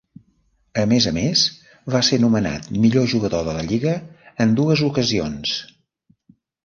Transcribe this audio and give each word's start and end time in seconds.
A 0.83 0.83
més 0.93 1.07
a 1.09 1.11
més 1.17 1.43
va 1.95 2.01
ser 2.07 2.19
nomenat 2.23 2.71
millor 2.85 3.05
jugador 3.13 3.45
de 3.49 3.53
la 3.59 3.67
lliga 3.73 3.93
en 4.47 4.57
dues 4.61 4.83
ocasions. 4.89 5.55